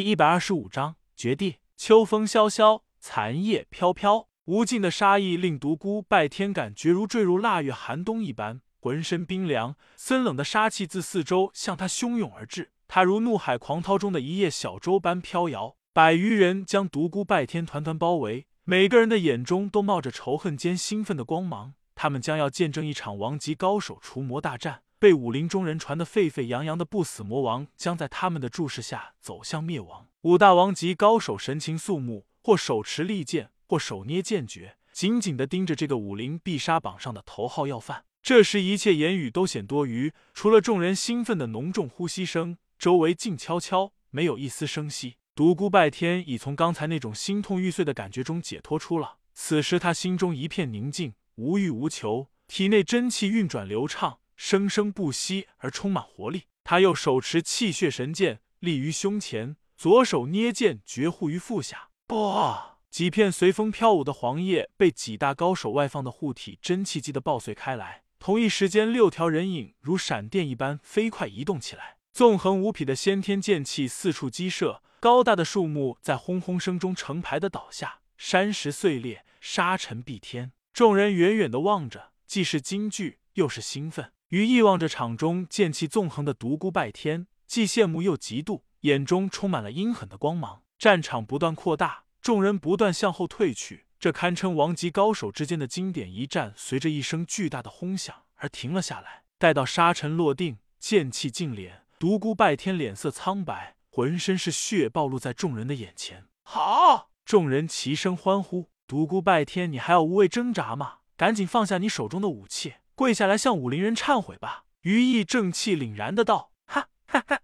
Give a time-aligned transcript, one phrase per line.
[0.00, 1.56] 第一百二十五章绝地。
[1.76, 12.70] 秋风萧萧，残叶飘飘，无尽的杀意令独孤拜天感觉如坠入腊月寒冬一般，浑身冰凉，森冷的杀气自四周向他汹涌而至。
[12.88, 21.74] 他如怒海狂涛中的一叶小舟般飘摇，百余人将独孤拜天团团包围，每个人的眼中都冒着仇恨兼兴奋的光芒。
[21.94, 24.80] 他们将要见证一场王级高手除魔大战。
[25.00, 30.06] 被武林中人传得沸沸扬扬的不死魔王，将在他们的注视下走向灭亡。
[30.20, 38.04] 五大王级高手神情肃穆，或手持利剑，或手捏剑诀，紧紧地盯着这个武林必杀榜上的头号要犯。
[38.22, 45.16] 这时，一切言语都显多余，除了众人兴奋的浓重呼吸声，周围静悄悄，没有一丝声息。
[45.34, 54.18] 独孤拜天已从刚才那种心痛欲碎的感觉中解脱出了，此时他心中一片宁静，无欲无求，体内真气运转流畅。
[54.42, 56.44] 生生不息而充满活力。
[56.64, 61.90] 他又手持气血神剑立于胸前，左手捏剑绝护于腹下。
[62.06, 62.42] 不，
[62.88, 68.04] 几片随风飘舞的黄叶被几大高手外放的护体真气击得爆碎开来。
[68.18, 80.52] 同一时间，六条人影如闪电一般飞快移动起来，纵横无匹的先天剑气四处激射，高大的树木在轰轰声中成排的倒下，山石碎裂，沙尘蔽天。
[80.72, 84.12] 众人远远的望着，既是惊惧又是兴奋。
[84.30, 90.62] 于意望着场中剑气纵横的独孤拜天，既羡慕又嫉妒，眼中充满了阴狠的光芒。
[90.78, 93.86] 战场不断扩大，众人不断向后退去。
[93.98, 99.24] 这堪称王级高手之间的经典一战，随着一声巨大的轰响而停了下来。
[99.36, 106.26] 待到沙尘落定，剑气尽敛，独孤拜天脸色苍白，浑身是血，暴露在众人的眼前。
[106.44, 107.10] 好！
[107.24, 108.70] 众人齐声欢呼。
[108.86, 110.98] 独孤拜天，你还要无谓挣扎吗？
[111.16, 112.74] 赶紧放下你手中的武器！
[113.00, 114.66] 跪下来向武林人忏悔吧！
[114.82, 117.40] 于毅正气凛然的道：“哈哈哈，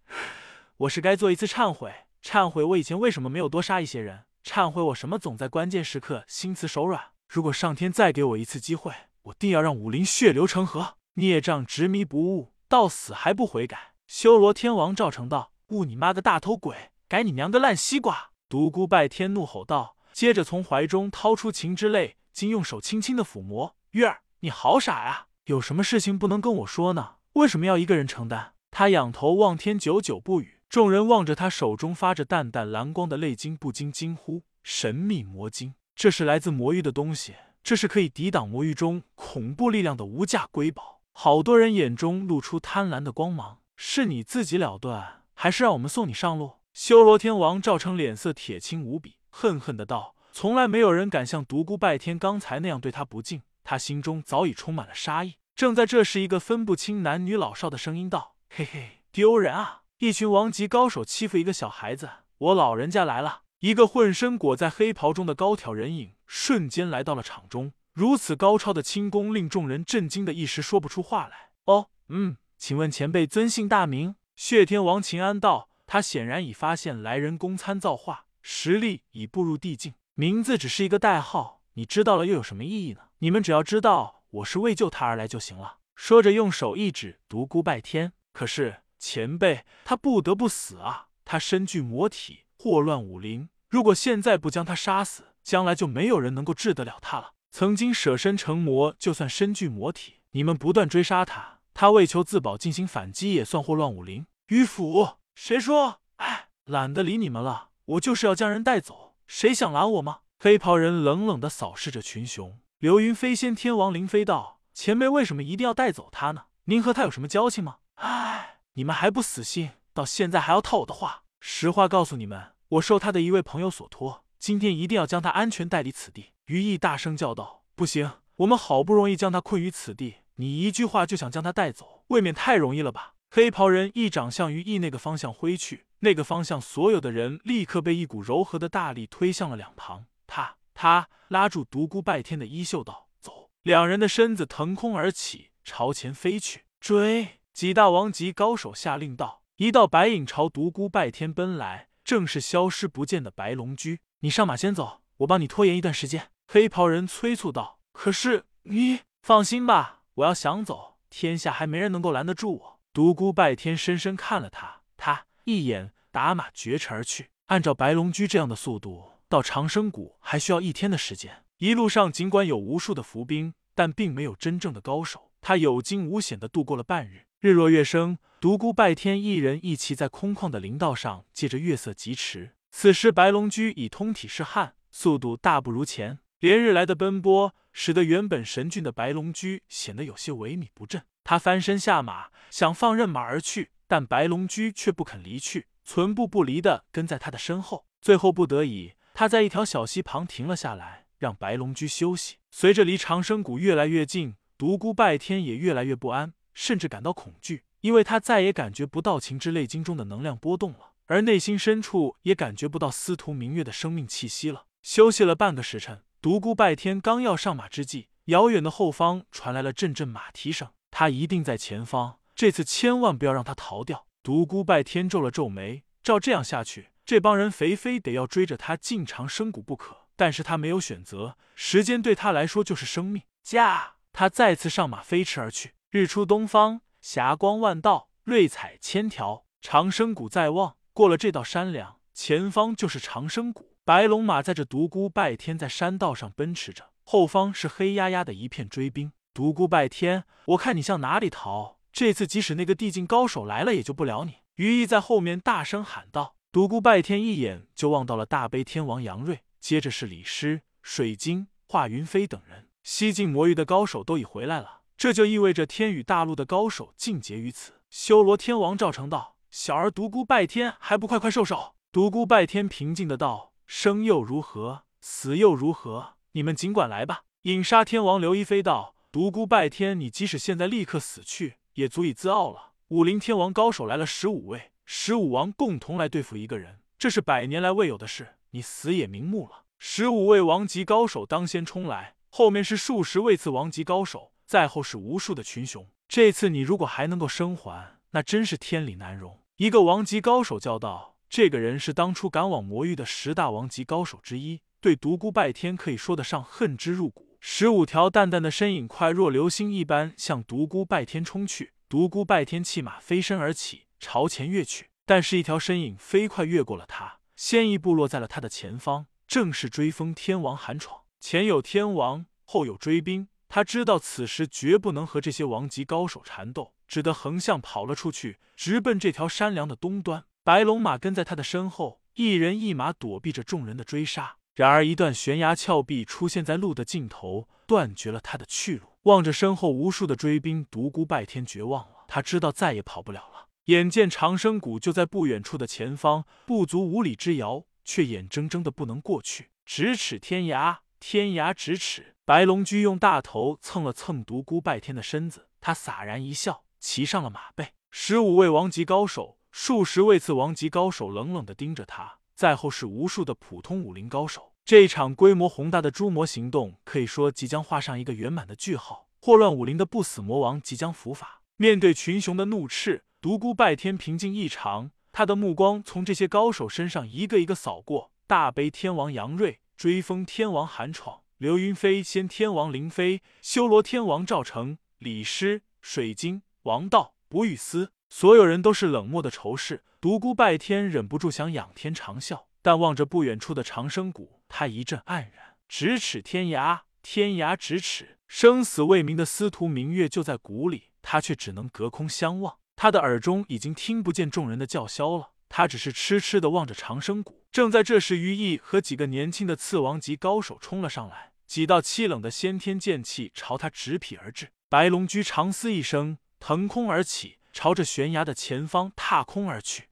[0.76, 1.90] 我是该做一次忏悔，
[2.22, 7.02] 忏悔我以前为什么没有多杀一些人，忏悔我什么总在关键时刻心慈手软。
[7.26, 23.74] 如果上天再给我一次机会，我定要让武林血流成河，孽障执迷不悟，到死还不悔改。”修罗天王赵成道：“悟你妈个大头鬼，改你娘个烂西瓜！”独孤拜天怒吼道，接着从怀中掏出情之泪，竟用手轻轻的抚摸。
[23.92, 25.28] 月儿，你好傻呀！
[25.46, 27.18] 有什么事情不能跟我说呢？
[27.34, 28.48] 为什么要一个人承担？
[28.72, 30.58] 他仰头望天，久久不语。
[30.68, 43.58] 众人望着他手中发着淡淡蓝光的泪晶，不禁惊呼：“神秘魔晶，这是来自魔域的东西，这是可以抵挡魔域中恐怖力量的无价瑰宝。”好多人眼中露出贪婪的光芒。
[43.76, 46.54] 是你自己了断，还是让我们送你上路？
[46.72, 55.34] 修罗天王赵成脸色铁青无比，恨恨的道：“从来没有人敢像独孤拜天刚才那样对他不敬。”他心中早已充满了杀意。
[55.56, 59.82] 正在这时，一个分不清男女老少的声音道：“嘿嘿，丢人啊！
[59.98, 67.72] 一群王级高手欺负一个小孩子，我老人家来了。”一个浑身裹在黑袍中的高挑人影瞬间来到了场中。
[67.92, 71.48] 如此高超的轻功，令众人震惊的一时说不出话来。
[71.64, 74.14] 哦，嗯，请问前辈尊姓大名？
[74.36, 75.68] 血天王秦安道。
[75.86, 79.94] 他显然已发现来人公参造化，实力已步入地境。
[80.14, 81.62] 名字只是一个代号。
[81.74, 83.02] 你知道了又有什么意义呢？
[83.18, 85.78] 你们只要知道我是为救他而来就行了。
[85.94, 88.12] 说着，用手一指独孤拜天。
[88.32, 91.08] 可是前辈，他不得不死啊！
[91.24, 93.48] 他身具魔体，祸乱武林。
[93.68, 97.32] 如果现在不将他杀死，将来就没有人能够治得了他了。
[97.50, 104.26] 曾经舍身成魔，就算身具魔体，你们不断追杀他，他为求自保进行反击，也算祸乱武林。
[104.48, 105.16] 迂腐！
[105.34, 106.00] 谁说？
[106.16, 107.70] 哎，懒得理你们了。
[107.86, 110.20] 我就是要将人带走，谁想拦我吗？
[110.38, 116.44] 黑袍人冷冷的扫视着群雄，流云飞仙天王林飞道：“前辈为什么一定要带走他呢？
[116.64, 121.22] 您和他有什么交情吗？”唉，你们还不死心，到现在还要套我的话。
[121.40, 126.32] 实话告诉你们，我受他的一位朋友所托，今天一定要将他安全带离此地。
[126.48, 140.04] 于毅大声叫道：“不行，我们好不容易将他困于此地，你一句话就想将他带走，未免太容易了吧？”黑袍人一掌向于毅那个方向挥去，那个方向所有的人立刻被一股柔和的大力推向了两旁。
[140.26, 146.66] 他他拉住独孤拜天的衣袖道：“走！”两人的身子腾空而起，朝前飞去。
[146.78, 147.40] 追！
[147.54, 149.42] 几大王级高手下令道。
[149.56, 154.00] 一道白影朝独孤拜天奔来，正是消失不见的白龙驹。
[154.20, 157.80] 你上马先走，我帮你拖延一段时间。”黑袍人催促道。
[157.92, 167.30] “可是你放心吧，我要想走，天下还没人能够拦得住我。”独孤拜天深深看了他，他一眼打马绝尘而去。
[167.46, 169.12] 按照白龙驹这样的速度。
[169.28, 171.44] 到长生谷还需要一天的时间。
[171.58, 175.32] 一路上尽管有无数的伏兵，但并没有真正的高手。
[175.40, 177.26] 他有惊无险的度过了半日。
[177.40, 182.52] 日落月升，独孤拜天一人一骑在空旷的林道上，借着月色疾驰。
[182.70, 186.18] 此时白龙驹已通体是汗，速度大不如前。
[186.40, 191.02] 连日来的奔波，使得原本神俊的白龙驹显得有些萎靡不振。
[191.24, 197.86] 他翻身下马，想放任马而去，但白龙驹却不肯离去，寸步不离的跟在他的身后。
[198.02, 202.36] 最后不得已，他在一条小溪旁停了下来，让白龙驹休息。
[202.50, 214.66] 随着离长生谷越来越近，独孤拜天也越来越不安，甚至感到恐惧，因为他再也感觉不到情之泪经中的能量波动了，而内心深处也感觉不到司徒明月的生命气息了。
[214.82, 216.02] 休息了半个时辰。
[216.20, 220.68] 独孤拜天刚要上马之际，遥远的后方传来了阵阵马蹄声。
[220.90, 224.06] 他一定在前方，这次千万不要让他逃掉。
[224.22, 230.08] 独孤拜天皱了皱眉，照这样下去，这帮人肥非得要追着他进长生谷不可。
[230.16, 233.22] 但是他没有选择，时间对他来说就是生命。
[233.42, 233.96] 驾！
[234.12, 235.74] 他再次上马飞驰而去。
[235.90, 239.44] 日出东方，霞光万道，瑞彩千条。
[239.60, 243.76] 长生谷在望，过了这道山梁，前方就是长生谷。
[243.84, 249.12] 白龙马载着独孤拜天在山道上奔驰着，后方是黑压压的一片追兵。
[249.34, 251.76] 独孤拜天，我看你向哪里逃？
[251.92, 254.36] 这次即使那个地境高手来了，也救不了你。
[254.54, 256.35] 于毅在后面大声喊道。
[256.56, 262.70] 独孤拜天一眼就望到了大悲天王杨瑞，接着是李师、水晶、华云飞等人。
[262.82, 267.74] 西境魔域的高手都已回来了，这就意味着天宇大陆的高手尽结于此。
[267.90, 273.52] 修罗天王赵成道：“小儿独孤拜天，还不快快受手！”独孤拜天平静的道。
[273.66, 276.14] 生又如何，死又如何？
[276.32, 277.24] 你们尽管来吧。
[277.42, 282.72] 饮杀天王刘一飞道：“独孤拜天，你即使现在立刻死去，也足以自傲了。
[282.88, 288.36] 武林天王高手来了十五位，十五王共同来对付一个人，这是百年来未有的事。
[288.52, 289.64] 你死也瞑目了。
[289.78, 295.88] 十五位王级高手当先冲来，后面是数十位次王级高手，再后是无数的群雄。
[296.08, 301.16] 这次你如果还能够生还，那真是天理难容。”一个王级高手叫道。
[301.28, 307.36] 这个人是当初赶往魔域的十大王级高手之一，对独孤拜天可以说得上恨之入骨。
[307.40, 314.88] 十五条淡淡的身影快若流星一般向独孤拜天冲去，独孤拜天弃马飞身而起，朝前跃去。
[315.04, 321.02] 但是，一条身影飞快越过了他，先一步落在了他的前方，正是追风天王韩闯。
[321.20, 330.24] 前有天王，后有追兵，他知道此时绝不能和这些王级高手缠斗，只得横向跑了出去，直奔这条山梁的东端。
[330.42, 334.36] 白龙马跟在他的身后，一人一马躲避着众人的追杀。
[334.54, 338.86] 然而，一段悬崖峭壁出现在路的尽头，断绝了他的去路。
[339.02, 342.04] 望着身后无数的追兵，独孤拜天绝望了。
[342.08, 343.45] 他知道再也跑不了了。
[343.66, 349.50] 眼见长生谷就在不远处的前方，不足五里之遥，却眼睁睁的不能过去。
[349.66, 352.14] 咫尺天涯，天涯咫尺。
[352.24, 357.72] 白龙驹用大头蹭了蹭独孤拜天的身子，他洒然一笑，骑上了马背。
[357.90, 359.38] 十五位王级高手。
[359.50, 364.52] 数十位次王级高手冷冷的盯着他，在后是无数的普通武林高手。
[364.64, 369.08] 这场规模宏大的诛魔行动，可以说即将画上一个圆满的句号。
[369.18, 371.42] 祸乱武林的不死魔王即将伏法。
[371.56, 374.92] 面对群雄的怒斥，独孤拜天平静异常。
[375.10, 387.90] 他的目光从这些高手身上一个一个扫过：大悲天王杨瑞、追风天王韩闯、流云飞仙天王林飞、修罗天王赵成、李师、水晶、王道、卜雨思。
[388.08, 395.56] 所有人都是冷漠的仇视，独孤拜天忍不住想仰天长啸，但望着不远处的长生谷，他一阵黯然。
[395.68, 402.58] 咫尺天涯，天涯咫尺，生死未明的司徒明月就在谷里，他却只能隔空相望。
[402.76, 407.42] 他的耳中已经听不见众人的叫嚣了，他只是痴痴的望着长生谷。
[407.50, 414.50] 正在这时，于毅和几个年轻的次王级高手冲了上来，几道凄冷的先天剑气朝他直劈而至。
[414.68, 417.38] 白龙驹长嘶一声，腾空而起。
[417.56, 419.84] 朝着悬崖的前方踏空而去。